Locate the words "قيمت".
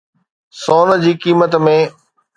1.23-1.53